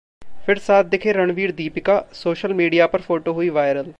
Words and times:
फिर 0.45 0.57
साथ 0.57 0.83
दिखे 0.83 1.11
रणवीर-दीपिका, 1.11 2.01
सोशल 2.13 2.53
मीडिया 2.53 2.87
पर 2.87 3.01
फोटो 3.01 3.33
हुई 3.33 3.49
वायरल 3.49 3.85